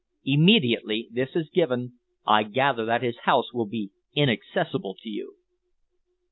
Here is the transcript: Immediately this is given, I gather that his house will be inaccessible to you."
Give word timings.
Immediately 0.25 1.09
this 1.11 1.35
is 1.35 1.51
given, 1.53 1.99
I 2.25 2.41
gather 2.41 2.85
that 2.85 3.03
his 3.03 3.19
house 3.19 3.53
will 3.53 3.67
be 3.67 3.91
inaccessible 4.15 4.95
to 4.99 5.09
you." 5.09 5.35